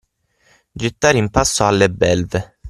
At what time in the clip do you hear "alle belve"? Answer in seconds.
1.67-2.57